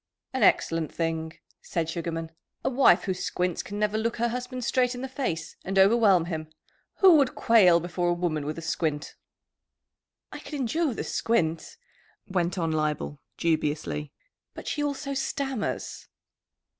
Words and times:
"An 0.33 0.41
excellent 0.41 0.91
thing!" 0.91 1.33
said 1.61 1.87
Sugarman. 1.87 2.31
"A 2.65 2.71
wife 2.71 3.03
who 3.03 3.13
squints 3.13 3.61
can 3.61 3.77
never 3.77 3.99
look 3.99 4.17
her 4.17 4.29
husband 4.29 4.65
straight 4.65 4.95
in 4.95 5.03
the 5.03 5.07
face 5.07 5.55
and 5.63 5.77
overwhelm 5.77 6.25
him. 6.25 6.51
Who 7.01 7.17
would 7.17 7.35
quail 7.35 7.79
before 7.79 8.09
a 8.09 8.13
woman 8.15 8.43
with 8.47 8.57
a 8.57 8.63
squint?" 8.63 9.13
"I 10.31 10.39
could 10.39 10.55
endure 10.55 10.95
the 10.95 11.03
squint," 11.03 11.77
went 12.27 12.57
on 12.57 12.71
Leibel 12.71 13.19
dubiously, 13.37 14.11
"but 14.55 14.67
she 14.67 14.83
also 14.83 15.13
stammers." 15.13 16.07